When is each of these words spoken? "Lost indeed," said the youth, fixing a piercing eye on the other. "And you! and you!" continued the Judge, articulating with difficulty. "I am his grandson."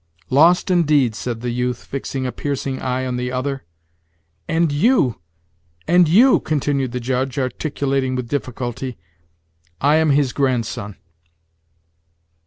"Lost 0.31 0.71
indeed," 0.71 1.13
said 1.13 1.41
the 1.41 1.51
youth, 1.51 1.83
fixing 1.83 2.25
a 2.25 2.31
piercing 2.31 2.79
eye 2.81 3.05
on 3.05 3.17
the 3.17 3.31
other. 3.31 3.65
"And 4.47 4.71
you! 4.71 5.19
and 5.87 6.09
you!" 6.09 6.39
continued 6.39 6.91
the 6.91 6.99
Judge, 6.99 7.37
articulating 7.37 8.15
with 8.15 8.27
difficulty. 8.27 8.97
"I 9.79 9.97
am 9.97 10.09
his 10.09 10.33
grandson." 10.33 10.95